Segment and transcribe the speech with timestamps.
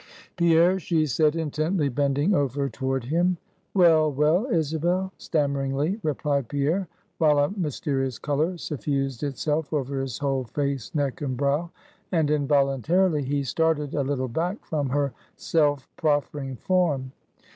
[0.35, 3.37] "Pierre!" she said, intently bending over toward him.
[3.75, 6.87] "Well, well, Isabel," stammeringly replied Pierre;
[7.19, 11.69] while a mysterious color suffused itself over his whole face, neck, and brow;
[12.11, 17.11] and involuntarily he started a little back from her self proffering form.